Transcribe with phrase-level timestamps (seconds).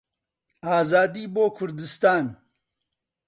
[0.69, 2.25] ئازادی بۆ کوردستان!